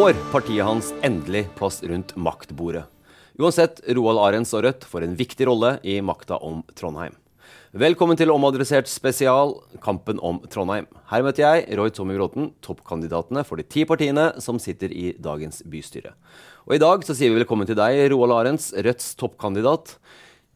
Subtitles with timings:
[0.00, 2.86] Får partiet hans endelig plass rundt maktbordet.
[3.36, 7.12] Uansett, Roald Arends og Rødt får en viktig rolle i makta om Trondheim.
[7.76, 9.52] Velkommen til Omadressert spesial,
[9.84, 10.86] kampen om Trondheim.
[11.10, 15.60] Her møter jeg Roy Tommy Bråten, toppkandidatene for de ti partiene som sitter i dagens
[15.68, 16.14] bystyre.
[16.64, 19.98] Og I dag så sier vi velkommen til deg, Roald Arends, Rødts toppkandidat.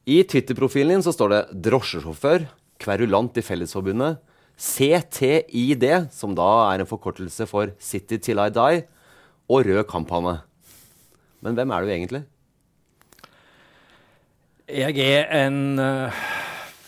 [0.09, 2.49] I Twitter-profilen din så står det 'drosjesjåfør',
[2.81, 4.25] kverulant i Fellesforbundet,
[4.57, 8.85] CTID, som da er en forkortelse for 'City Till I Die',
[9.51, 10.39] og rød kamphanne.
[11.45, 12.23] Men hvem er du egentlig?
[14.65, 16.23] Jeg er en uh,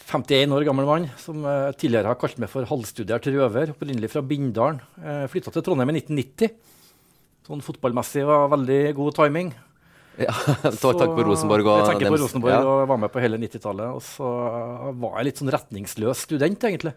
[0.09, 3.75] 51 år gammel mann som uh, tidligere har kalt meg for halvstudert røver.
[3.75, 4.81] Opprinnelig fra Bindalen.
[4.97, 6.56] Uh, Flytta til Trondheim i 1990.
[7.47, 9.53] Sånn fotballmessig var veldig god timing.
[10.17, 10.33] Ja,
[10.73, 12.62] Takk på Rosenborg og Jeg på Rosenborg ja.
[12.65, 13.99] og var med på hele 90-tallet.
[13.99, 14.31] Og så
[14.97, 16.97] var jeg litt sånn retningsløs student, egentlig.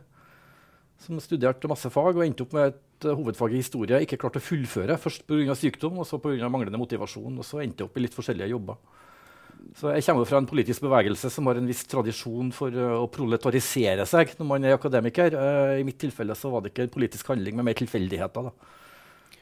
[1.00, 4.20] Som studerte masse fag og endte opp med et uh, hovedfag i historie jeg ikke
[4.26, 4.98] klarte å fullføre.
[5.00, 5.56] Først pga.
[5.56, 6.50] sykdom, og så pga.
[6.52, 7.38] manglende motivasjon.
[7.40, 8.80] Og så endte jeg opp i litt forskjellige jobber.
[9.80, 13.08] Så jeg kommer fra en politisk bevegelse som har en viss tradisjon for uh, å
[13.12, 15.36] proletarisere seg når man er akademiker.
[15.36, 18.52] Uh, I mitt tilfelle så var det ikke en politisk handling, men mer tilfeldigheter.
[18.52, 18.76] da.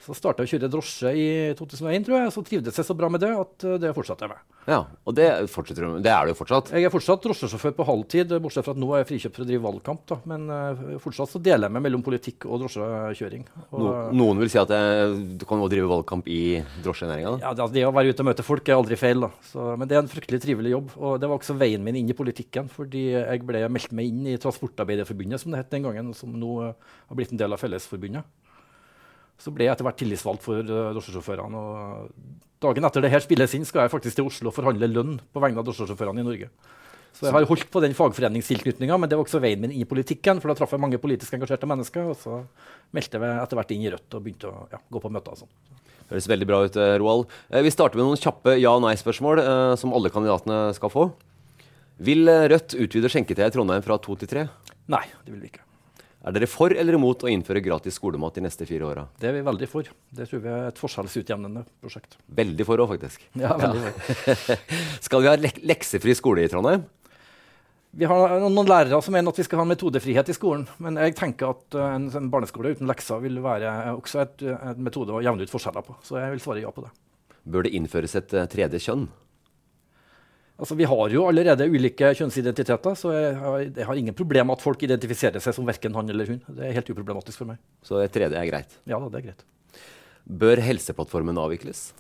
[0.07, 1.25] Så starta jeg å kjøre drosje i
[1.59, 2.31] 2001, tror jeg.
[2.31, 4.43] Så trivdes jeg så bra med det at uh, det fortsatte jeg med.
[4.67, 6.03] Ja, og det fortsetter du med.
[6.03, 6.71] Det er du jo fortsatt.
[6.75, 9.47] Jeg er fortsatt drosjesjåfør på halvtid, bortsett fra at nå er jeg frikjøpt for å
[9.49, 10.01] drive valgkamp.
[10.11, 10.17] Da.
[10.31, 13.45] Men uh, fortsatt så deler jeg meg mellom politikk og drosjekjøring.
[13.67, 13.91] Og, No,
[14.23, 16.41] noen vil si at jeg, du kan også drive valgkamp i
[16.87, 17.35] drosjenæringa.
[17.43, 19.31] ja, det, det å være ute og møte folk er aldri feil, da.
[19.51, 20.95] Så, men det er en fryktelig trivelig jobb.
[20.99, 24.27] Og det var også veien min inn i politikken, fordi jeg ble meldt meg inn
[24.31, 28.27] i Transportarbeiderforbundet, som det het den gangen, som nå har blitt en del av Fellesforbundet.
[29.37, 31.61] Så ble jeg etter hvert tillitsvalgt for uh, drosjesjåførene.
[31.61, 32.09] Og
[32.63, 35.43] dagen etter det her spilles inn, skal jeg faktisk til Oslo og forhandle lønn på
[35.43, 36.49] vegne av drosjesjåførene i Norge.
[37.17, 40.37] Så jeg har holdt på den fagforeningstilknytninga, men det var også veien min i politikken.
[40.41, 42.43] For da traff jeg mange politisk engasjerte mennesker, og så
[42.93, 45.41] meldte jeg etter hvert inn i Rødt og begynte å ja, gå på møter og
[45.41, 45.53] sånn.
[46.11, 47.25] Høres veldig bra ut, eh, Roald.
[47.49, 51.07] Eh, Vi starter med noen kjappe ja- og nei-spørsmål eh, som alle kandidatene skal få.
[51.97, 54.47] Vil Rødt utvide skjenketida i Trondheim fra to til tre?
[54.87, 55.66] Nei, det vil vi ikke.
[56.25, 59.03] Er dere for eller imot å innføre gratis skolemat de neste fire åra?
[59.21, 59.87] Det er vi veldig for.
[60.17, 62.17] Det tror vi er et forskjellsutjevnende prosjekt.
[62.39, 63.27] Veldig for òg, faktisk.
[63.43, 64.63] Ja, veldig for.
[65.07, 66.87] Skal vi ha lek leksefri skole i Trondheim?
[67.97, 70.65] Vi har noen lærere som mener at vi skal ha metodefrihet i skolen.
[70.83, 74.81] Men jeg tenker at eh, en, en barneskole uten lekser vil være også et, et
[74.89, 75.95] metode å jevne ut forskjeller på.
[76.05, 76.91] Så jeg vil svare ja på det.
[77.47, 79.07] Bør det innføres et eh, tredje kjønn?
[80.57, 84.57] Altså, vi har jo allerede ulike kjønnsidentiteter, så jeg har, jeg har ingen problem med
[84.57, 86.39] at folk identifiserer seg som verken han eller hun.
[86.49, 87.61] Det er helt uproblematisk for meg.
[87.85, 88.73] Så det tredje er greit.
[88.89, 89.45] Ja da, det er greit.
[90.27, 91.91] Bør Helseplattformen avvikles?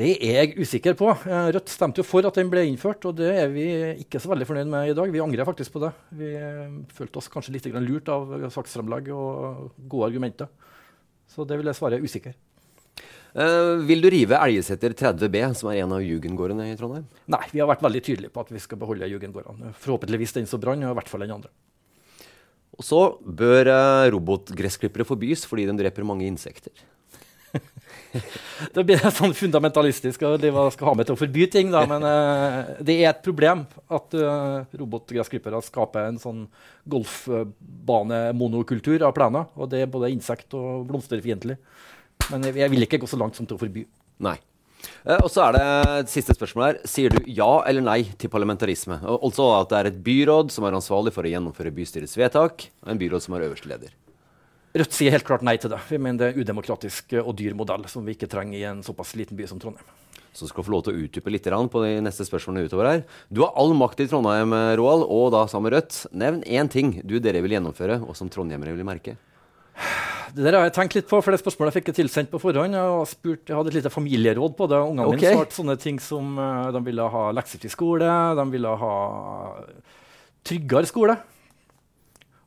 [0.00, 1.08] Det er jeg usikker på.
[1.28, 3.66] Eh, Rødt stemte jo for at den ble innført, og det er vi
[4.02, 5.14] ikke så veldig fornøyd med i dag.
[5.14, 5.90] Vi angrer faktisk på det.
[6.18, 10.50] Vi eh, følte oss kanskje litt lurt av saksframlegg og gode argumenter.
[11.30, 12.34] Så det vil jeg svare usikker.
[13.34, 17.06] Eh, vil du rive Elgeseter 30B, som er en av jugendgårdene i Trondheim?
[17.30, 19.70] Nei, vi har vært veldig tydelige på at vi skal beholde Jugendgårdene.
[19.78, 21.50] Forhåpentligvis den som brant, og i hvert fall den andre.
[22.80, 26.72] Og så bør uh, robotgressklippere forbys fordi de dreper mange insekter.
[28.74, 31.80] det blir sånn fundamentalistisk å skal ha med til å forby ting, da.
[31.90, 33.58] Men uh, det er et problem
[33.92, 36.40] at uh, robotgressklippere skaper en sånn
[36.90, 39.44] golfbanemonokultur av plener.
[39.60, 41.56] Og det er både insekt- og blomsterfiendtlig.
[42.30, 43.84] Men jeg, jeg vil ikke gå så langt som til å forby.
[44.22, 44.38] Nei.
[45.04, 46.80] Eh, og så er det siste spørsmål her.
[46.88, 49.00] Sier du ja eller nei til parlamentarisme?
[49.16, 52.92] Altså at det er et byråd som er ansvarlig for å gjennomføre bystyrets vedtak, og
[52.92, 53.96] en byråd som er øverste leder.
[54.70, 55.80] Rødt sier helt klart nei til det.
[55.88, 59.16] Vi mener det er udemokratisk og dyr modell som vi ikke trenger i en såpass
[59.18, 59.88] liten by som Trondheim.
[60.30, 63.00] Så skal du få lov til å utdype litt på de neste spørsmålene utover her.
[63.34, 66.04] Du har all makt i Trondheim, Roald, og da sammen med Rødt.
[66.14, 69.16] Nevn én ting du dere vil gjennomføre, og som trondheimere vil merke.
[70.30, 72.76] Det der har jeg tenkt litt på, for det spørsmålet fikk jeg tilsendt på forhånd.
[72.76, 74.78] Jeg, spurt, jeg hadde et lite familieråd på det.
[74.78, 75.20] Ungene okay.
[75.24, 78.94] mine svarte sånne ting som uh, de ville ha leksefri skole, de ville ha
[80.46, 81.16] tryggere skole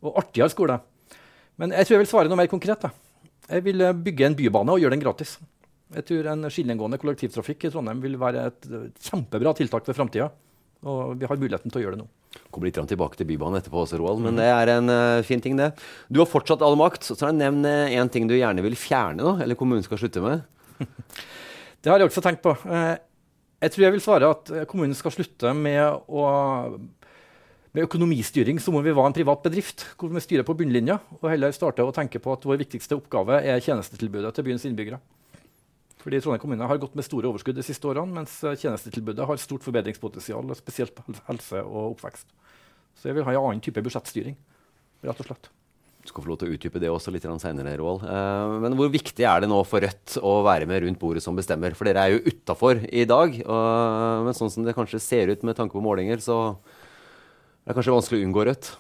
[0.04, 0.78] og artigere skole.
[1.60, 2.88] Men jeg tror jeg vil svare noe mer konkret.
[2.88, 2.92] Da.
[3.52, 5.36] Jeg vil eh, bygge en bybane og gjøre den gratis.
[5.94, 8.66] Jeg tror En skinnegående kollektivtrafikk i Trondheim vil være et
[9.06, 10.32] kjempebra tiltak for framtida.
[10.84, 12.10] Og vi har muligheten til å gjøre det nå.
[12.54, 15.56] Kommer litt tilbake til Bybanen etterpå også, Roald, men det er en uh, fin ting,
[15.60, 15.72] det.
[16.10, 19.36] Du har fortsatt all makt, så nevn én uh, ting du gjerne vil fjerne, da,
[19.46, 20.44] eller kommunen skal slutte med.
[21.82, 22.56] det har jeg også tenkt på.
[22.66, 22.96] Uh,
[23.64, 26.28] jeg tror jeg vil svare at kommunen skal slutte med å
[27.74, 31.26] med økonomistyring så må vi være en privat bedrift hvor vi styrer på bunnlinja, og
[31.26, 35.00] heller starte å tenke på at vår viktigste oppgave er tjenestetilbudet til byens innbyggere.
[36.04, 39.40] Fordi Trondheim kommune har gått med store overskudd de siste årene, mens eh, tjenestetilbudet har
[39.40, 42.28] stort forbedringspotensial, spesielt på helse og oppvekst.
[43.00, 44.36] Så jeg vil ha en annen type budsjettstyring,
[45.08, 45.50] rett og slett.
[46.04, 48.04] Du skal få lov til å utdype det også litt senere, Roald.
[48.04, 51.38] Uh, men hvor viktig er det nå for Rødt å være med rundt bordet som
[51.40, 51.78] bestemmer?
[51.80, 53.40] For dere er jo utafor i dag.
[53.48, 56.58] Men sånn som det kanskje ser ut med tanke på målinger, så
[57.64, 58.74] er det kanskje vanskelig å unngå Rødt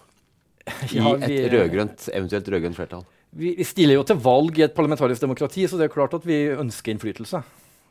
[1.00, 3.08] i et rødgrønt, eventuelt rødgrønt flertall?
[3.36, 6.26] Vi, vi, stiller jo til valg i et parlamentarisk demokrati, så det er klart at
[6.28, 7.44] vi ønsker innflytelse.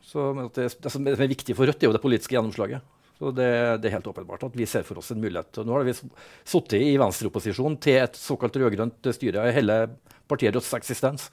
[0.07, 2.83] Så det, det, som er viktig for Rødt, er jo det politiske gjennomslaget.
[3.19, 3.49] Så det,
[3.83, 5.55] det, er helt åpenbart at vi ser for oss en mulighet.
[5.63, 9.79] Og nå har vi sittet i venstreopposisjon til et såkalt rød-grønt styre i hele
[10.31, 11.29] partiet Rødts eksistens.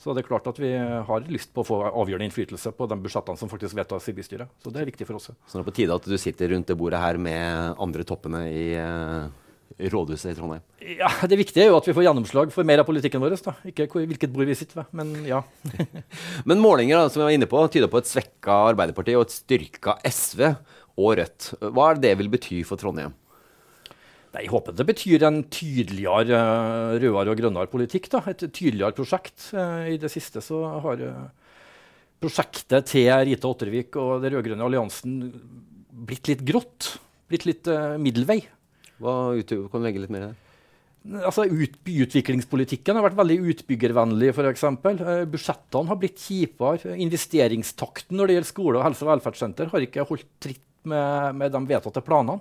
[0.00, 2.98] Så det er klart at vi har lyst på å få avgjørende innflytelse på de
[3.04, 4.50] budsjettene som faktisk vedtas i bystyret.
[4.60, 5.30] Så det er viktig for oss.
[5.30, 8.42] Så det er på tide at du sitter rundt det bordet her med andre toppene
[8.50, 9.43] i uh
[9.78, 10.62] rådhuset i Trondheim?
[10.98, 13.36] Ja, Det viktige er jo at vi får gjennomslag for mer av politikken vår.
[13.42, 13.56] da.
[13.66, 15.42] Ikke hvilket bord vi sitter ved, men ja.
[16.48, 19.34] men målinger da, som jeg var inne på, tyder på et svekka Arbeiderparti og et
[19.34, 20.54] styrka SV
[21.00, 21.54] og Rødt.
[21.60, 23.14] Hva er det det vil bety for Trondheim?
[24.34, 26.40] Nei, jeg håper det betyr en tydeligere
[26.98, 28.10] rødere og grønnere politikk.
[28.10, 28.22] da.
[28.30, 29.50] Et tydeligere prosjekt.
[29.54, 31.28] Uh, I det siste så har uh,
[32.22, 35.20] prosjektet til Rita Ottervik og den rød-grønne alliansen
[36.06, 36.96] blitt litt grått.
[37.30, 37.70] Blitt litt
[38.02, 38.42] middelvei.
[39.02, 40.40] Hva kan du legge litt mer i det?
[41.20, 44.30] Altså, ut, Utviklingspolitikken har vært veldig utbyggervennlig.
[44.48, 45.00] Eksempel.
[45.00, 46.96] eh, budsjettene har blitt kjipere.
[46.96, 51.52] Investeringstakten når det gjelder skole og helse- og velferdssenter, har ikke holdt tritt med, med
[51.52, 52.40] de vedtatte planene.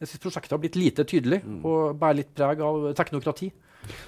[0.00, 1.60] Jeg synes Prosjektet har blitt lite tydelig mm.
[1.64, 3.48] og bærer litt preg av teknokrati.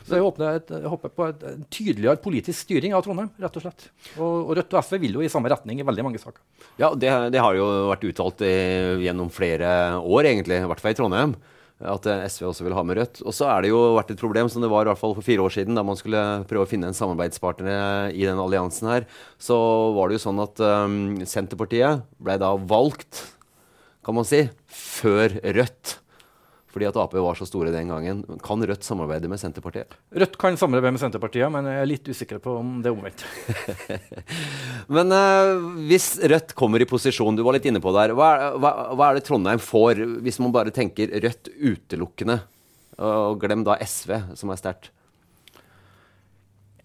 [0.06, 3.30] Så jeg håper, et, jeg håper på en tydeligere politisk styring av Trondheim.
[3.40, 3.90] rett Og slett.
[4.16, 6.40] Og, og Rødt og SV vil jo i samme retning i veldig mange saker.
[6.80, 8.56] Ja, Det, det har jo vært uttalt i,
[9.06, 9.70] gjennom flere
[10.00, 11.36] år, egentlig, i hvert fall i Trondheim.
[11.78, 13.20] At eh, SV også vil ha med Rødt.
[13.22, 15.26] Og så er det jo vært et problem, som det var i hvert fall for
[15.26, 19.06] fire år siden, da man skulle prøve å finne en samarbeidspartner i den alliansen her.
[19.38, 19.56] Så
[19.94, 23.22] var det jo sånn at um, Senterpartiet ble da valgt,
[24.02, 25.98] kan man si, før Rødt
[26.78, 28.22] fordi at Ap var så store den gangen.
[28.44, 29.96] Kan Rødt samarbeide med Senterpartiet?
[30.14, 33.24] Rødt kan samarbeide med Senterpartiet, men jeg er litt usikker på om det er omvendt.
[34.94, 38.72] men uh, hvis Rødt kommer i posisjon, du var litt inne på der, hva, hva,
[38.94, 42.38] hva er det Trondheim får hvis man bare tenker Rødt utelukkende?
[42.98, 44.92] Og glem da SV, som er sterkt.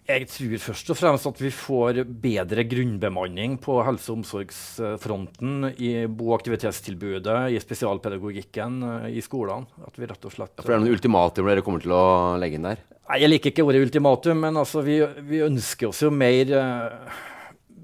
[0.04, 5.94] Jeg tror først og fremst at vi får bedre grunnbemanning på helse- og omsorgsfronten i
[6.04, 9.64] bo- og aktivitetstilbudet, i spesialpedagogikken, eh, i skolene.
[9.80, 10.60] At vi rett og slett...
[10.60, 12.04] For det er noen ultimatum dere kommer til å
[12.36, 12.82] legge inn der?
[13.08, 17.16] Nei, Jeg liker ikke ordet ultimatum, men altså, vi, vi, ønsker oss jo mer uh,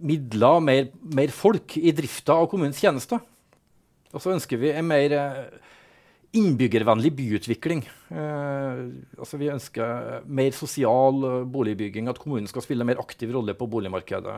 [0.04, 3.24] midler, mer, mer, folk i drifta av kommunens tjenester.
[4.12, 5.44] Og så ønsker vi en mer uh,
[6.36, 7.80] innbyggervennlig byutvikling.
[8.14, 8.82] Eh,
[9.18, 13.56] altså vi ønsker mer sosial eh, boligbygging, at kommunen skal spille en mer aktiv rolle
[13.58, 14.36] på boligmarkedet.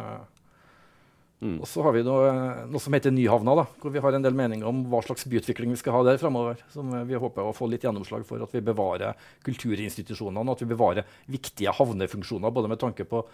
[1.42, 1.58] Mm.
[1.58, 2.32] Og så har vi noe,
[2.70, 5.74] noe, som heter Nyhavna, da, hvor vi har en del meninger om hva slags byutvikling
[5.74, 6.60] vi skal ha der fremover.
[6.72, 8.40] Som vi håper å få litt gjennomslag for.
[8.46, 13.24] At vi bevarer kulturinstitusjonene, at vi bevarer viktige havnefunksjoner både med tanke på,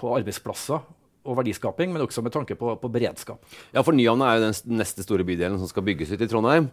[0.00, 0.80] på arbeidsplasser
[1.26, 3.42] og verdiskaping, men også med tanke på, på beredskap.
[3.74, 6.70] Ja, for Nyhavna er jo den neste store bydelen som skal bygges ut i Trondheim.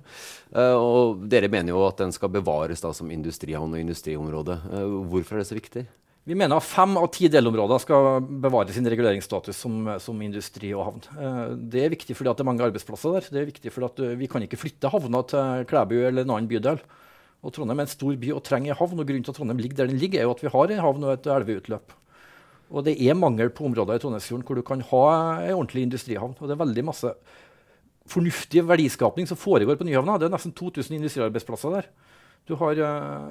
[0.54, 4.62] Uh, og dere mener jo at den skal bevares da som industrihavn og industriområde.
[4.70, 5.88] Uh, hvorfor er det så viktig?
[6.24, 10.86] Vi mener at fem av ti delområder skal bevare sin reguleringsstatus som, som industri og
[10.88, 11.02] havn.
[11.20, 11.42] Eh,
[11.74, 13.28] det er viktig fordi det er mange arbeidsplasser der.
[13.28, 16.80] Det er viktig fordi Vi kan ikke flytte havna til Klæbu eller en annen bydel.
[17.44, 19.04] Og Trondheim er en stor by og trenger en havn.
[19.04, 20.84] og Grunnen til at Trondheim ligger der den ligger, er jo at vi har en
[20.86, 21.92] havn og et elveutløp.
[22.74, 25.06] Og det er mangel på områder i Trondheimsfjorden hvor du kan ha
[25.46, 26.34] en ordentlig industrihavn.
[26.40, 27.12] Og det er veldig masse
[28.10, 30.18] fornuftig verdiskapning som foregår på Nyhavna.
[30.20, 31.92] Det er nesten 2000 industriarbeidsplasser der.
[32.50, 33.30] Du har uh,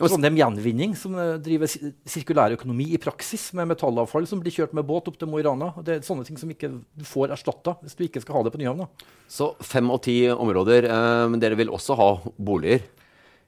[0.00, 4.88] Trondheim Gjenvinning, som uh, driver sirkulær økonomi i praksis, med metallavfall som blir kjørt med
[4.88, 5.70] båt opp til Mo i Rana.
[5.84, 8.54] Det er sånne ting som ikke du får erstatta hvis du ikke skal ha det
[8.56, 8.88] på Nyhavna.
[9.30, 10.88] Så fem av ti områder.
[10.90, 12.82] Uh, men dere vil også ha boliger?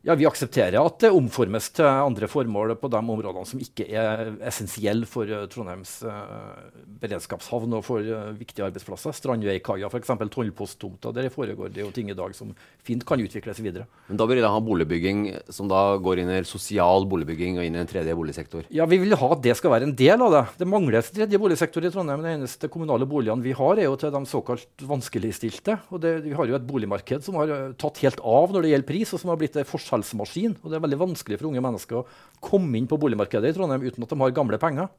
[0.07, 4.29] Ja, Vi aksepterer at det omformes til andre formål på de områdene som ikke er
[4.47, 6.61] essensielle for uh, Trondheims uh,
[7.03, 9.17] beredskapshavn og for uh, viktige arbeidsplasser.
[9.19, 10.13] Strandveikaia, f.eks.
[10.31, 11.11] tollposttomta.
[11.11, 12.53] Der foregår det jo ting i dag som
[12.87, 13.89] fint kan utvikles videre.
[14.07, 17.75] Men Da vil dere ha boligbygging som da går inn i sosial boligbygging og inn
[17.75, 18.71] i en tredje boligsektor?
[18.71, 20.45] Ja, vi vil ha at det skal være en del av det.
[20.63, 22.23] Det mangler en tredje boligsektor i Trondheim.
[22.23, 25.81] De eneste kommunale boligene vi har, er jo til de såkalt vanskeligstilte.
[25.91, 28.93] Og det, vi har jo et boligmarked som har tatt helt av når det gjelder
[28.95, 30.57] pris, og som har blitt en forskjell salgsmaskin.
[30.63, 32.07] Og det er veldig vanskelig for unge mennesker å
[32.45, 34.93] komme inn på boligmarkedet i Trondheim uten at de har gamle penger.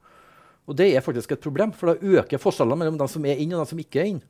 [0.67, 3.55] Og det er faktisk et problem, for da øker forskjellene mellom de som er inn
[3.55, 4.21] og de som ikke er inn.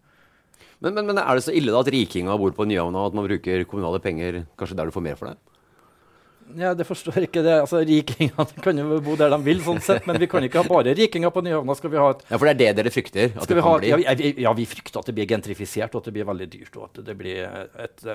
[0.78, 3.18] Men, men, men, er det så ille da at rikinga bor på Nyhavna, og at
[3.18, 5.40] man bruker kommunale penger kanskje der du får mer for det?
[6.56, 7.56] Ja, det forstår ikke det.
[7.60, 10.70] Altså, Rikingene kan jo bo der de vil, sånn sett, men vi kan ikke ha
[10.70, 11.76] bare rikinger på Nyhavna.
[11.76, 13.34] Skal vi ha et, ja, For det er det dere frykter?
[13.34, 13.90] at det kan ha, bli?
[13.92, 16.78] Ja vi, ja, vi frykter at det blir gentrifisert, og at det blir veldig dyrt.
[16.78, 18.08] og at det blir et, et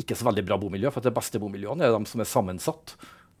[0.00, 0.92] ikke så veldig bra bomiljø.
[0.94, 2.94] For de beste bomiljøene er de som er sammensatt.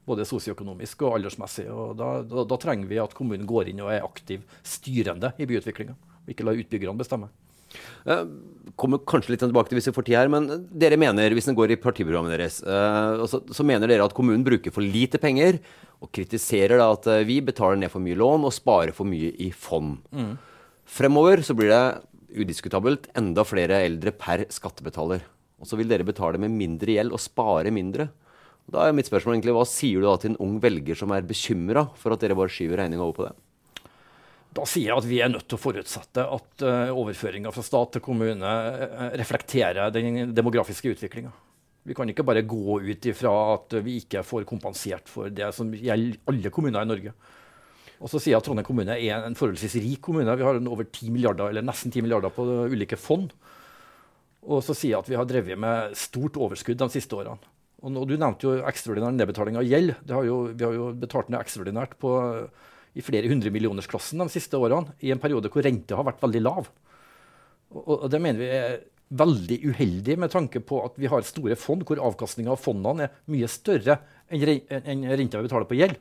[0.08, 1.68] Både sosioøkonomisk og aldersmessig.
[1.70, 5.48] Og da, da, da, trenger vi at kommunen går inn og er aktiv styrende i
[5.50, 5.94] byutviklinga.
[6.30, 7.30] Ikke la utbyggerne bestemme.
[8.02, 8.24] Uh,
[8.80, 11.54] kommer kanskje litt tilbake til hvis vi får tid her, men dere mener, hvis den
[11.54, 15.60] går i partiprogrammet deres, uh, så, så, mener dere at kommunen bruker for lite penger,
[16.02, 19.30] og kritiserer da at uh, vi betaler ned for mye lån og sparer for mye
[19.38, 20.00] i fond.
[20.10, 20.32] Mm.
[20.90, 21.84] Fremover så blir det
[22.40, 25.22] udiskutabelt enda flere eldre per skattebetaler.
[25.60, 28.08] Og så vil dere betale med mindre gjeld og spare mindre.
[28.66, 31.12] Og da er mitt spørsmål egentlig, Hva sier du da til en ung velger som
[31.12, 33.34] er bekymra for at dere bare skyver regninga over på det?
[34.50, 37.92] Da sier jeg at vi er nødt til å forutsette at uh, overføringa fra stat
[37.94, 41.30] til kommune uh, reflekterer den demografiske utviklinga.
[41.86, 45.70] Vi kan ikke bare gå ut ifra at vi ikke får kompensert for det som
[45.72, 47.14] gjelder alle kommuner i Norge.
[48.00, 50.34] Og så sier jeg at Trondheim kommune er en forholdsvis rik kommune.
[50.36, 53.32] Vi har over 10 milliarder, eller nesten 10 milliarder på ulike fond.
[54.40, 57.38] Og så sier at vi har drevet med stort overskudd de siste årene.
[57.80, 59.94] Og nå, Du nevnte jo ekstraordinær nedbetaling av gjeld.
[60.08, 62.12] Har jo, vi har jo betalt ned ekstraordinært på,
[62.96, 66.70] i flere hundremillionersklassen de siste årene, i en periode hvor renta har vært veldig lav.
[67.70, 68.80] Og, og, Det mener vi er
[69.10, 73.16] veldig uheldig med tanke på at vi har store fond hvor avkastninga av fondene er
[73.30, 73.98] mye større
[74.30, 75.96] enn, enn renta vi betaler på gjeld.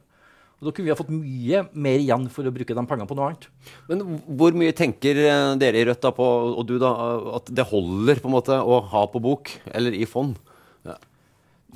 [0.60, 3.16] Og Da kunne vi ha fått mye mer igjen for å bruke de pengene på
[3.16, 3.48] noe annet.
[3.88, 4.04] Men
[4.40, 6.28] hvor mye tenker eh, dere i Rødt da på,
[6.60, 6.92] og du da,
[7.40, 10.36] at det holder på en måte å ha på bok eller i fond?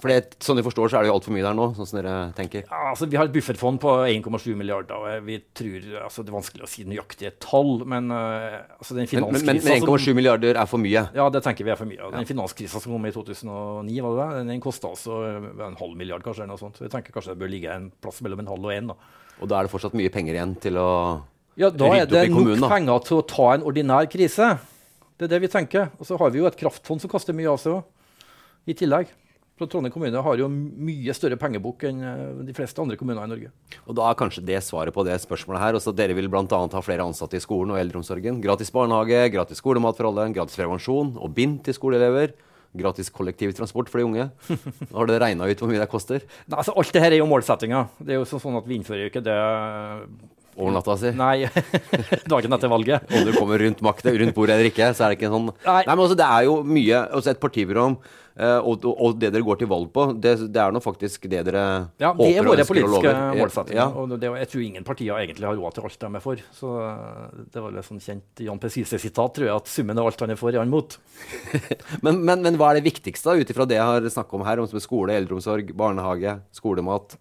[0.02, 1.98] For det, sånn jeg forstår, så er det jo altfor mye der nå, sånn som
[2.00, 2.64] dere tenker?
[2.66, 4.96] Ja, altså, vi har et bufferfond på 1,7 milliarder.
[4.98, 9.08] og vi tror, altså, Det er vanskelig å si nøyaktig tall, men uh, altså, den
[9.14, 11.06] Men, men, men 1,7 milliarder er for mye?
[11.14, 12.10] Ja, det tenker vi er for mye.
[12.16, 12.32] Den ja.
[12.34, 14.48] finanskrisa som kom i 2009, var det, det?
[14.50, 15.22] den kosta altså
[15.70, 16.48] en halv milliard, kanskje.
[16.48, 16.82] eller noe sånt.
[16.82, 18.92] Så jeg tenker kanskje det bør ligge en plass mellom en halv og en.
[18.96, 18.98] Da.
[19.40, 20.90] Og da er det fortsatt mye penger igjen til å
[21.54, 24.56] ja, da er det nok penger til å ta en ordinær krise.
[25.14, 25.92] Det er det vi tenker.
[26.02, 27.84] Og så har vi jo et kraftfond som kaster mye av seg òg,
[28.66, 29.12] i tillegg.
[29.60, 33.30] Så Trondheim kommune har jo mye større pengebok enn eh, de fleste andre kommuner i
[33.30, 33.52] Norge.
[33.86, 35.78] Og Da er kanskje det svaret på det spørsmålet her.
[35.78, 36.46] Også dere vil bl.a.
[36.50, 38.42] ha flere ansatte i skolen og eldreomsorgen.
[38.42, 42.34] Gratis barnehage, gratis skolemat for alle, gratis prevensjon og bind til skoleelever.
[42.74, 44.30] Gratis kollektivtransport for de unge.
[44.90, 46.26] Har dere regna ut hvor mye det koster?
[46.48, 47.84] Nei, altså Alt det her er jo målsettinga.
[48.02, 49.38] Det er jo sånn at vi innfører jo ikke det
[50.58, 51.12] over natta si?
[51.18, 51.48] Nei,
[52.34, 53.06] dagen etter valget.
[53.10, 55.80] Om du kommer rundt makta, rundt bordet eller ikke, så er det ikke sånn Nei,
[55.88, 57.98] Nei men altså, Det er jo mye altså Et partiprogram
[58.34, 61.64] og, og, det dere går til valg på, det, det er nå faktisk det dere
[62.02, 62.24] ja, håper.
[62.24, 63.98] Det er våre politiske målsettinger.
[64.02, 66.42] Og det, jeg tror ingen partier egentlig har råd til alt de er for.
[66.58, 70.26] Så eh, Det var et sånn kjent Jan Pesise-sitat, tror jeg, at summen av alt
[70.26, 70.98] han er for, er han mot.
[72.06, 74.64] men, men, men, hva er det viktigste, ut ifra det jeg har snakka om her,
[74.64, 77.18] om skole, eldreomsorg, barnehage, skolemat?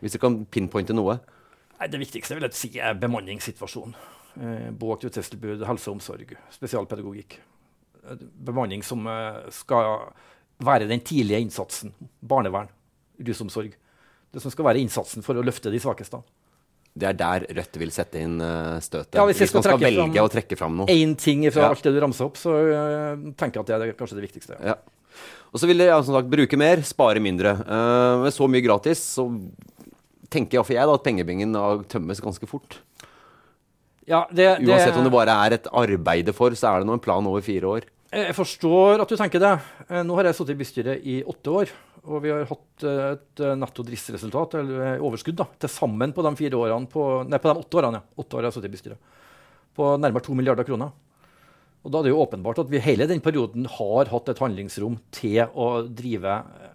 [0.00, 1.20] Hvis du kan pinpointe noe?
[1.76, 3.96] Nei, det viktigste vil jeg si er bemanningssituasjonen.
[4.34, 7.36] Eh, bo- og aktivitetstilbud, helse og omsorg, spesialpedagogikk.
[8.04, 10.08] Eh, bemanning som eh, skal
[10.62, 11.94] være den tidlige innsatsen.
[12.20, 12.70] Barnevern,
[13.26, 13.74] rusomsorg.
[14.34, 16.22] Det som skal være innsatsen for å løfte de svakeste.
[16.94, 19.16] Det er der Rødt vil sette inn uh, støtet?
[19.18, 20.94] Ja, hvis, hvis man skal velge fram, å trekke fram noe?
[20.94, 21.70] Én ting fra ja.
[21.74, 24.58] alt det du ramser opp, så uh, tenker jeg at det er kanskje det viktigste.
[24.62, 24.78] Ja.
[25.54, 27.56] Og så vil dere som sagt, bruke mer, spare mindre.
[27.66, 29.26] Uh, med så mye gratis så
[30.30, 31.58] tenker iallfall jeg da, at pengebingen
[31.90, 32.78] tømmes ganske fort.
[34.06, 36.98] Ja, det, det, Uansett om det bare er et arbeide for, så er det nå
[36.98, 37.86] en plan over fire år.
[38.14, 39.52] Jeg forstår at du tenker det.
[39.88, 41.70] Eh, Nå har jeg sittet i bystyret i åtte år.
[42.04, 46.12] Og vi har hatt eh, et eh, netto driftsresultat, eller eh, overskudd, da, til sammen
[46.14, 48.02] på de fire årene på, nei, på de åtte årene.
[48.02, 48.22] Ja.
[48.22, 49.16] Åtte år har jeg sittet i bystyret.
[49.74, 50.92] På nærmere to milliarder kroner.
[51.84, 55.00] Og da er det jo åpenbart at vi hele den perioden har hatt et handlingsrom
[55.12, 56.70] til å drive eh,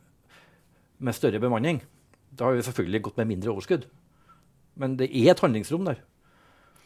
[1.00, 1.79] med større bemanning.
[2.36, 3.88] Da har vi selvfølgelig gått med mindre overskudd.
[4.79, 6.03] Men det er et handlingsrom der.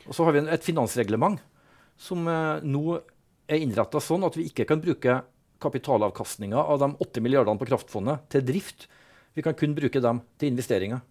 [0.06, 1.42] Og så har vi et finansreglement
[2.00, 3.00] som eh, nå
[3.48, 5.22] er innretta sånn at vi ikke kan bruke
[5.64, 8.88] kapitalavkastninga av de 8 milliardene på kraftfondet til drift.
[9.34, 11.02] Vi kan kun bruke dem til investeringer.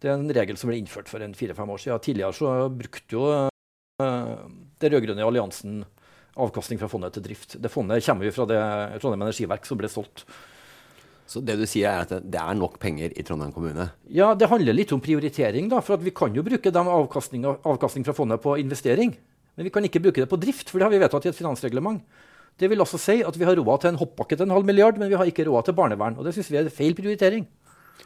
[0.00, 2.02] Det er en regel som ble innført for fire-fem år siden.
[2.04, 4.42] Tidligere så brukte jo eh,
[4.80, 5.84] det rød-grønne alliansen
[6.34, 7.56] avkastning fra fondet til drift.
[7.62, 8.60] Det fondet kommer jo fra det
[9.00, 10.26] Trondheim Energiverk som ble solgt.
[11.24, 13.90] Så det du sier, er at det- er nok penger i Trondheim kommune?
[14.10, 15.80] Ja, det handler litt om prioritering, da.
[15.80, 19.16] For at vi kan jo bruke de avkastning, avkastning fra fondet på investering.
[19.54, 21.38] Men vi kan ikke bruke det på drift, for det har vi vedtatt i et
[21.38, 22.02] finansreglement.
[22.58, 24.98] Det vil også si at vi har råd til en hoppbakke til en halv milliard,
[24.98, 26.18] men vi har ikke råd til barnevern.
[26.18, 27.46] Og det syns vi er feil prioritering.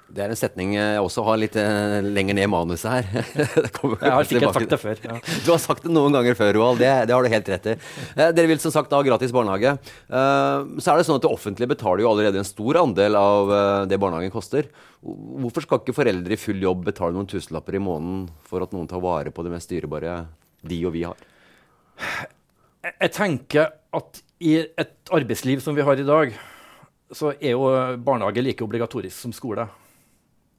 [0.09, 3.09] Det er en setning jeg også har litt eh, lenger ned i manuset her.
[4.01, 5.01] Jeg har sikkert sagt det før.
[5.05, 5.17] Ja.
[5.45, 6.81] Du har sagt det noen ganger før, Roald.
[6.81, 7.75] Det, det har du helt rett i.
[8.17, 9.75] Eh, dere vil som sagt ha gratis barnehage.
[10.09, 13.53] Eh, så er det sånn at Det offentlige betaler jo allerede en stor andel av
[13.53, 14.71] eh, det barnehagen koster.
[15.05, 18.89] Hvorfor skal ikke foreldre i full jobb betale noen tusenlapper i måneden for at noen
[18.89, 20.23] tar vare på det mest dyrebare
[20.65, 21.29] de og vi har?
[21.99, 26.33] Jeg, tenker at i et arbeidsliv som vi har i dag,
[27.13, 27.69] så er jo
[28.05, 29.67] barnehage like obligatorisk som skole.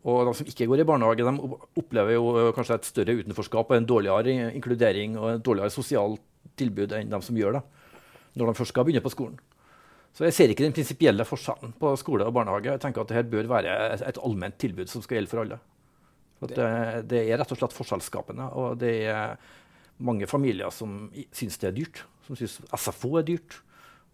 [0.08, 3.78] Og de som ikke går i barnehage, de opplever jo kanskje et større utenforskap og
[3.78, 6.24] en dårligere inkludering og et dårligere sosialt
[6.60, 7.64] tilbud enn de som gjør det,
[8.40, 9.40] når de først skal begynne på skolen.
[10.16, 12.72] Så jeg ser ikke den prinsipielle forskjellen på skole og barnehage.
[12.74, 15.60] Jeg tenker at dette bør være et, allment tilbud som skal gjelde for alle.
[16.40, 16.70] For det,
[17.12, 19.36] det er rett og slett forskjellsskapende, og det er
[20.00, 22.04] mange familier som syns det er dyrt.
[22.28, 23.60] Som syns SFO er dyrt.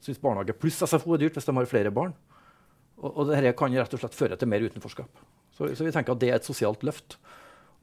[0.04, 2.14] Syns barnehage pluss SFO er dyrt hvis de har flere barn.
[3.02, 5.24] Og, og dette kan rett og slett føre til mer utenforskap.
[5.56, 7.18] Så, så vi tenker at det er et sosialt løft.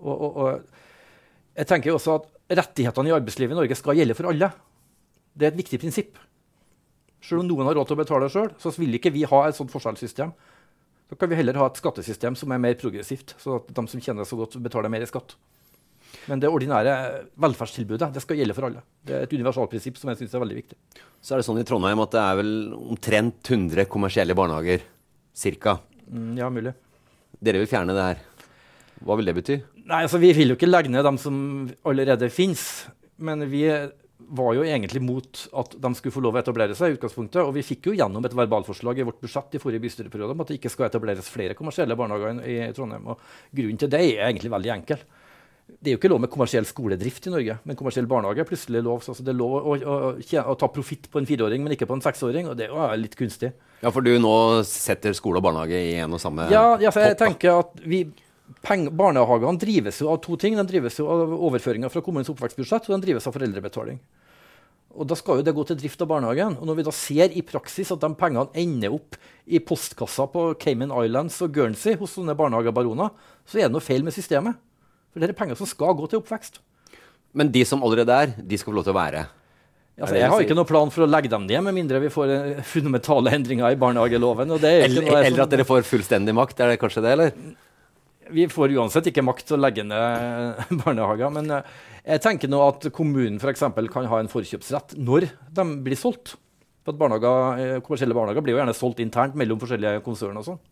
[0.02, 2.28] Og, og, og jeg tenker også at
[2.62, 4.50] rettighetene i arbeidslivet i Norge skal gjelde for alle.
[5.32, 6.18] Det er et viktig prinsipp.
[7.22, 9.56] Selv om noen har råd til å betale sjøl, så vil ikke vi ha et
[9.56, 10.32] sånt forskjellssystem.
[11.12, 14.00] Da kan vi heller ha et skattesystem som er mer progressivt, så at de som
[14.02, 15.36] tjener så godt, betaler mer i skatt.
[16.30, 16.94] Men det ordinære
[17.40, 18.82] velferdstilbudet det skal gjelde for alle.
[19.04, 20.78] Det er et universalprinsipp som jeg syns er veldig viktig.
[21.22, 24.84] Så er det sånn i Trondheim at det er vel omtrent 100 kommersielle barnehager.
[25.34, 25.78] Cirka.
[26.10, 26.74] Mm, ja, mulig.
[27.42, 28.20] Dere vil fjerne det her.
[29.02, 29.56] Hva vil det bety?
[29.82, 31.36] Nei, altså Vi vil jo ikke legge ned dem som
[31.88, 32.86] allerede fins.
[33.18, 33.64] Men vi
[34.32, 36.92] var jo egentlig mot at de skulle få lov å etablere seg.
[36.92, 40.32] i utgangspunktet, Og vi fikk jo gjennom et verbalforslag i vårt budsjett i forrige bystyreperiode
[40.32, 43.08] om at det ikke skal etableres flere kommersielle barnehager i i Trondheim.
[43.08, 43.18] og
[43.52, 44.98] Grunnen til det er egentlig veldig enkel.
[45.80, 48.82] Det er jo ikke lov med kommersiell skoledrift i Norge, men kommersiell barnehage er plutselig
[48.86, 49.04] lov.
[49.06, 51.96] Så det er lov å, å, å, ta profitt på en fireåring, men ikke på
[51.96, 52.50] en seksåring.
[52.50, 53.52] og Det er jo litt kunstig.
[53.82, 54.34] Ja, for du nå
[54.68, 58.04] setter skole og barnehage i en og samme Ja, ja jeg tenker at vi,
[58.62, 60.58] Barnehagene drives jo av to ting.
[60.58, 63.98] De drives jo av overføringer fra kommunens oppvekstbudsjett, og de drives av foreldrebetaling.
[64.92, 66.58] Og Da skal jo det gå til drift av barnehagen.
[66.60, 70.52] Og Når vi da ser i praksis at de pengene ender opp i postkassa på
[70.60, 73.10] Cayman Islands og Guernsey hos sånne barnehagebaroner,
[73.46, 74.60] så er det noe feil med systemet.
[75.12, 76.58] For det er penger som skal gå til oppvekst.
[77.36, 79.24] Men de som allerede er, de skal få lov til å være.
[80.00, 82.30] Altså, jeg har ikke noen plan for å legge dem ned, med mindre vi får
[82.32, 84.54] eh, fundamentale endringer i barnehageloven.
[84.56, 87.34] er Eller, eller at dere får fullstendig makt, er det kanskje det, eller?
[88.32, 91.32] Vi får uansett ikke makt til å legge ned barnehager.
[91.36, 91.74] Men eh,
[92.14, 93.66] jeg tenker nå at kommunen f.eks.
[93.92, 96.38] kan ha en forkjøpsrett når de blir solgt.
[96.82, 100.40] For at barnehager, eh, Kommersielle barnehager blir jo gjerne solgt internt mellom forskjellige konsern.
[100.40, 100.62] og sånn.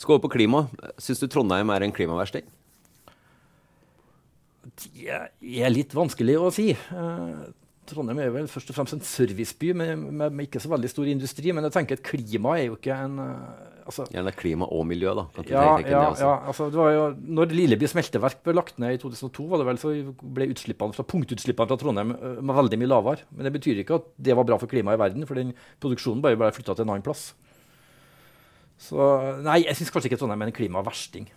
[0.00, 0.64] Skal over på klima.
[0.96, 2.48] Syns du Trondheim er en klimaversting?
[5.06, 6.70] Er litt vanskelig å si.
[6.72, 7.40] Eh,
[7.90, 11.10] Trondheim er vel først og fremst en serviceby med, med, med ikke så veldig stor
[11.10, 11.52] industri.
[11.56, 15.12] Men jeg tenker at klima er jo ikke en eh, altså, Gjerne klima og miljø,
[15.18, 15.26] da.
[15.34, 17.04] Kan Ja, ja, ja altså, det var jo,
[17.38, 19.94] når Lilleby smelteverk ble lagt ned i 2002, var det vel, så
[20.38, 23.28] ble utslippene fra, punktutslippene fra Trondheim ø, veldig mye lavere.
[23.34, 26.22] Men det betyr ikke at det var bra for klimaet i verden, for den produksjonen
[26.24, 27.30] bare ble flytta til en annen plass.
[28.80, 28.96] Så
[29.44, 31.28] nei, jeg syns kanskje ikke Trondheim er en klimaversting.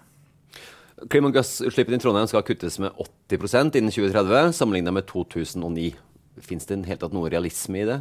[1.11, 2.95] Klimagassutslippene i Trondheim skal kuttes med
[3.31, 5.93] 80% innen 2030, sammenlignet med 2009.
[6.43, 7.99] Fins det en helt tatt noe realisme i det?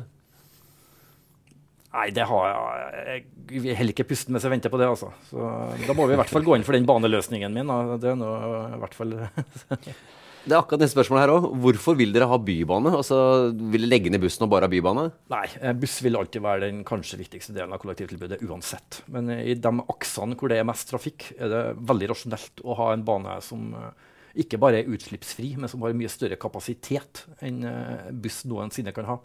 [1.93, 5.11] Nei, det har jeg Jeg vil heller ikke puste mens jeg venter på det, altså.
[5.29, 5.51] Så
[5.85, 7.69] da må vi i hvert fall gå inn for den baneløsningen min.
[7.69, 7.99] Da.
[8.01, 8.31] Det er nå
[8.73, 9.13] i hvert fall
[10.43, 11.45] Det er akkurat neste spørsmål her òg.
[11.63, 12.93] Hvorfor vil dere ha bybane?
[12.99, 13.17] Altså,
[13.55, 15.05] Vil dere legge ned bussen og bare ha bybane?
[15.31, 19.03] Nei, eh, buss vil alltid være den kanskje viktigste delen av kollektivtilbudet uansett.
[19.13, 22.93] Men i de aksene hvor det er mest trafikk, er det veldig rasjonelt å ha
[22.93, 23.71] en bane som
[24.33, 27.63] ikke bare er utslippsfri, men som har mye større kapasitet enn
[28.25, 29.19] buss noensinne kan ha.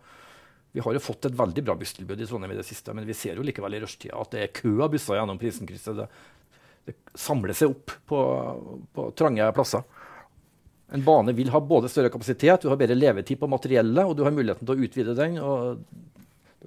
[0.77, 3.15] Vi har jo fått et veldig bra busstilbud i Trondheim i det siste, men vi
[3.17, 5.97] ser jo likevel i rushtida at det er kø av busser gjennom Prisenkrysset.
[5.97, 6.05] Det,
[6.85, 8.19] det samler seg opp på,
[8.93, 9.85] på, trange plasser.
[10.95, 14.23] En bane vil ha både større kapasitet, du har bedre levetid på materiellet, og du
[14.23, 15.39] har muligheten til å utvide den.
[15.43, 15.81] og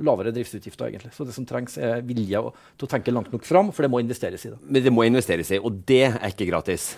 [0.00, 1.12] lavere driftsutgifter, egentlig.
[1.12, 2.40] Så det som trengs, er vilje
[2.78, 4.59] til å tenke langt nok fram, for det må investeres i det.
[4.62, 6.92] Men det må investeres i, og det er ikke gratis?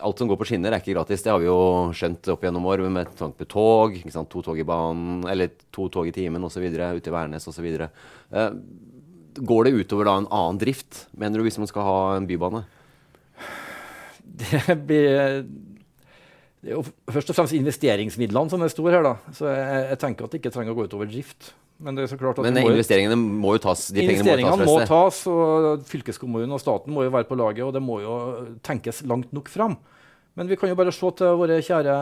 [0.00, 1.22] Alt som går på skinner, er ikke gratis.
[1.24, 1.58] Det har vi jo
[1.96, 3.98] skjønt opp gjennom år med tanke på tog.
[4.14, 6.64] To tog i banen, eller to tog i timen osv.
[6.64, 7.68] ute i Værnes osv.
[8.32, 8.48] Uh,
[9.36, 12.64] går det utover da en annen drift, mener du, hvis man skal ha en bybane?
[14.24, 15.44] Det blir
[16.64, 19.04] det er jo først og fremst investeringsmidlene som er store her.
[19.04, 19.14] da.
[19.36, 21.52] Så jeg, jeg tenker at det ikke trenger å gå utover drift.
[21.84, 23.88] Men, det er så klart at Men investeringene må jo tas?
[23.92, 27.66] De investeringene må tas, må tas, og fylkeskommunen og staten må jo være på laget,
[27.66, 28.14] og det må jo
[28.64, 29.76] tenkes langt nok fram.
[30.34, 31.92] Men vi kan jo bare se til våre kjære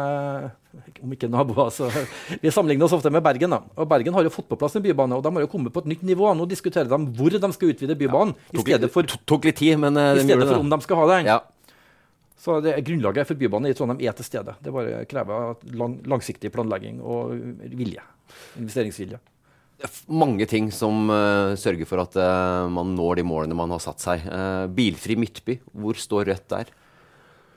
[1.05, 1.91] om ikke naboer, så
[2.41, 3.53] Vi sammenligner oss ofte med Bergen.
[3.53, 3.61] da.
[3.77, 5.83] Og Bergen har jo fått på plass en bybane, og de har jo kommet på
[5.85, 6.31] et nytt nivå.
[6.39, 8.33] Nå diskuterer de hvor de skal utvide bybanen.
[8.49, 10.81] Ja, tok, i stedet for, tok litt tid, men uh, I stedet for om de
[10.87, 11.29] skal ha den.
[11.29, 11.41] Ja.
[12.43, 14.57] Så det, Grunnlaget for bybanen i Trondheim er til stede.
[14.59, 17.37] Det bare krever lang, langsiktig planlegging og
[17.71, 18.03] vilje.
[18.59, 19.21] Investeringsvilje
[20.13, 24.03] mange ting som uh, sørger for at uh, man når de målene man har satt
[24.03, 24.25] seg.
[24.27, 26.73] Uh, bilfri Midtby, hvor står Rødt der?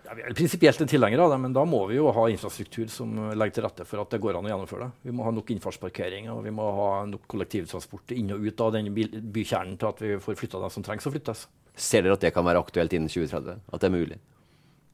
[0.05, 2.85] Ja, vi er prinsipielt en tilhenger av det, men da må vi jo ha infrastruktur
[2.93, 5.07] som legger til rette for at det går an å gjennomføre det.
[5.09, 8.75] Vi må ha nok innfartsparkering og vi må ha nok kollektivtransport inn og ut av
[8.77, 11.47] den bykjernen til at vi får flytta dem som trengs å flyttes.
[11.73, 13.65] Ser dere at det kan være aktuelt innen 2030?
[13.65, 14.21] At det er mulig?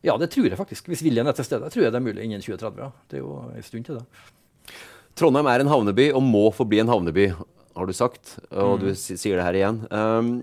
[0.05, 0.87] Ja, det tror jeg faktisk.
[0.89, 2.81] Hvis viljen er til stede, tror jeg det er mulig innen 2030.
[2.81, 3.07] Ja.
[3.11, 4.05] Det er jo en stund til det.
[5.19, 7.27] Trondheim er en havneby og må forbli en havneby,
[7.77, 8.37] har du sagt.
[8.49, 8.81] Og mm.
[8.81, 9.81] du sier det her igjen.
[9.91, 10.33] Um,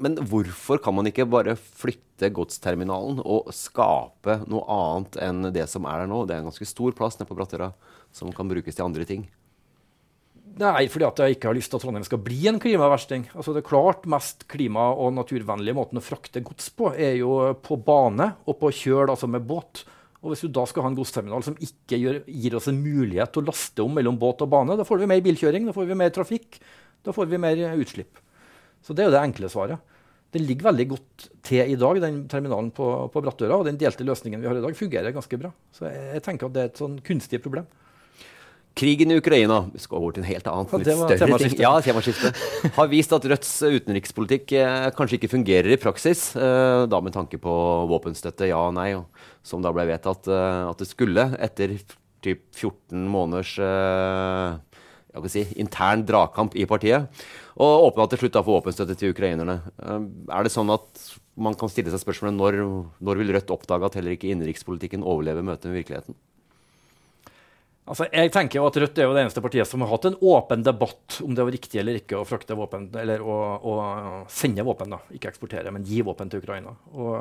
[0.00, 5.88] men hvorfor kan man ikke bare flytte godsterminalen og skape noe annet enn det som
[5.88, 6.22] er der nå?
[6.24, 7.72] Det er en ganske stor plass nede på Brattøra
[8.16, 9.26] som kan brukes til andre ting.
[10.60, 13.22] Nei, fordi at jeg ikke har lyst til at Trondheim skal bli en klimaversting.
[13.32, 17.78] Altså det klart mest klima- og naturvennlige måten å frakte gods på, er jo på
[17.80, 19.86] bane og på kjøl, altså med båt.
[20.20, 23.32] Og Hvis du da skal ha en godsterminal som ikke gjør, gir oss en mulighet
[23.32, 25.88] til å laste om mellom båt og bane, da får vi mer bilkjøring, da får
[25.88, 26.60] vi mer trafikk,
[27.08, 28.20] da får vi mer utslipp.
[28.84, 29.96] Så det er jo det enkle svaret.
[30.30, 33.56] Den ligger veldig godt til i dag, den terminalen på, på Brattøra.
[33.56, 35.50] Og den delte løsningen vi har i dag, fungerer ganske bra.
[35.74, 37.66] Så jeg, jeg tenker at det er et sånn kunstig problem.
[38.78, 41.56] Krigen i Ukraina vi skal over til en helt annen, ja, større ting.
[41.58, 42.70] Ja.
[42.76, 46.30] Har vist at Rødts utenrikspolitikk eh, kanskje ikke fungerer i praksis.
[46.38, 47.54] Eh, da med tanke på
[47.90, 49.08] våpenstøtte, ja og nei, og,
[49.46, 51.76] som da ble vedtatt eh, at det skulle etter
[52.24, 53.54] typ 14 måneders
[55.32, 57.22] si, intern dragkamp i partiet.
[57.60, 59.58] Og åpna til slutt da for våpenstøtte til ukrainerne.
[59.80, 61.08] Er det sånn at
[61.40, 62.60] man kan stille seg spørsmålet når,
[63.00, 66.16] når vil Rødt oppdage at heller ikke innenrikspolitikken overlever møtet med virkeligheten?
[67.90, 70.18] Altså, jeg tenker jo at Rødt er jo det eneste partiet som har hatt en
[70.30, 73.72] åpen debatt om det var riktig eller ikke å frakte våpen, eller å, å
[74.30, 75.00] sende våpen, da.
[75.16, 76.76] Ikke eksportere, men gi våpen til Ukraina.
[76.94, 77.16] Og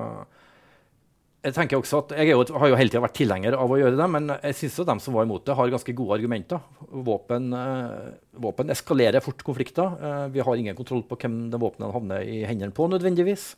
[1.40, 3.98] jeg tenker også at jeg jo, har jo hele tida vært tilhenger av å gjøre
[3.98, 6.62] det, men jeg syns de som var imot det, har ganske gode argumenter.
[7.08, 9.98] Våpen, eh, våpen eskalerer fort konflikter.
[9.98, 13.54] Eh, vi har ingen kontroll på hvem de våpnene havner i hendene på, nødvendigvis.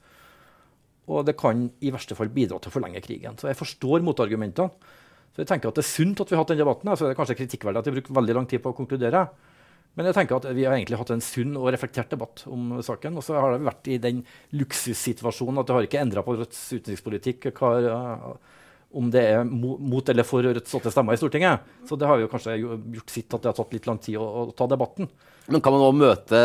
[1.12, 3.36] Og det kan i verste fall bidra til å forlenge krigen.
[3.42, 4.70] Så jeg forstår motargumentene.
[5.32, 6.92] Så jeg tenker at Det er sunt at vi har hatt den debatten.
[6.92, 9.26] Altså, det er kanskje kritikkverdig at vi bruker veldig lang tid på å konkludere.
[9.96, 13.18] Men jeg tenker at vi har egentlig hatt en sunn og reflektert debatt om saken.
[13.20, 14.24] Og så har vi vært i den
[14.56, 17.72] luksussituasjonen at det har ikke endra på Rødts utenrikspolitikk hva,
[18.92, 21.68] om det er mot eller for Rødts åtte stemmer i Stortinget.
[21.88, 24.28] Så det har jo kanskje gjort sitt at det har tatt litt lang tid å,
[24.44, 25.12] å ta debatten.
[25.52, 26.42] Men kan man òg møte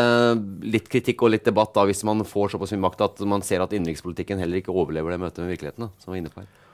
[0.67, 3.63] litt kritikk og litt debatt da, hvis man får såpass mye makt at man ser
[3.63, 5.87] at innenrikspolitikken heller ikke overlever det møtet med virkeligheten?
[5.87, 6.66] da, som var inne på her?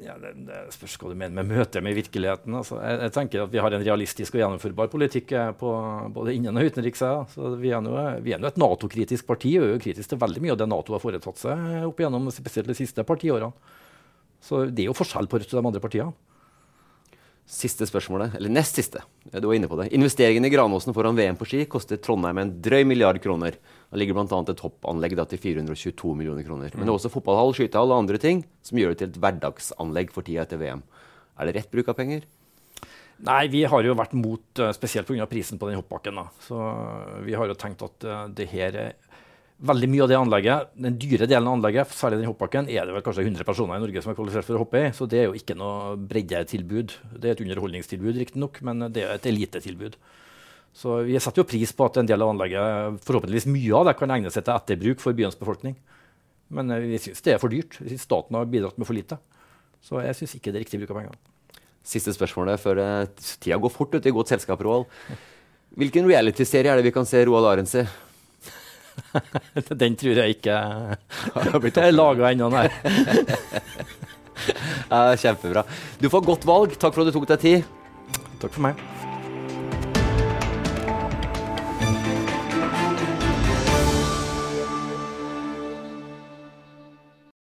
[0.00, 2.54] Ja, det, det, spørs hva du mener med møtet med virkeligheten.
[2.56, 5.74] Altså, jeg, jeg, tenker at Vi har en realistisk og gjennomførbar politikk eh, på
[6.14, 7.04] både innen- og utenriks.
[7.34, 7.92] Så vi er, nå,
[8.24, 10.70] vi er nå et Nato-kritisk parti og er jo kritisk til veldig mye av det
[10.72, 13.52] Nato har foretatt seg opp igjennom spesielt de siste partiårene.
[14.42, 16.16] Så det er jo forskjell på Rødt og de andre partiene.
[17.52, 19.02] Siste spørsmålet, eller nest siste.
[19.28, 19.90] Du var inne på det.
[19.94, 23.58] Investeringen i Granåsen foran VM på ski koster Trondheim en drøy milliard kroner.
[23.92, 24.38] Det ligger bl.a.
[24.48, 26.72] et hoppanlegg til 422 millioner kroner.
[26.72, 30.14] Men det er også fotballhall, skytehall og andre ting som gjør det til et hverdagsanlegg
[30.14, 30.80] for tida etter VM.
[31.36, 32.24] Er det rett bruk av penger?
[33.22, 35.26] Nei, vi har jo vært mot, eh, spesielt pga.
[35.28, 36.16] prisen på den hoppbakken.
[36.16, 36.24] Da.
[36.40, 36.56] Så
[37.22, 38.94] vi har jo tenkt at uh, det her
[39.62, 42.96] veldig mye av det anlegget, den dyre delen av anlegget, særlig den hoppbakken, er det
[42.96, 44.90] vel kanskje 100 personer i Norge som er kvalifisert for å hoppe i.
[44.96, 46.96] Så det er jo ikke noe breddetilbud.
[47.12, 50.00] Det er et underholdningstilbud, riktignok, men det er et elitetilbud.
[50.72, 53.96] Så vi setter jo pris på at en del av anlegget, forhåpentligvis mye av det,
[53.98, 55.76] kan egne seg til etterbruk for byens befolkning.
[56.52, 57.76] Men vi syns det er for dyrt.
[57.80, 59.18] Vi synes staten har bidratt med for lite.
[59.84, 61.20] Så jeg syns ikke det er riktig bruk av pengene.
[61.82, 64.86] Siste spørsmålet før uh, tida går fort ut i godt selskap, Roald.
[65.76, 67.84] Hvilken realityserie er det vi kan se Roald Arendt i?
[69.82, 70.56] Den tror jeg ikke
[71.86, 72.68] er laga ennå, nei.
[75.22, 75.64] kjempebra.
[76.00, 76.76] Du får godt valg.
[76.76, 77.72] Takk for at du tok deg tid.
[78.38, 79.11] Takk for meg.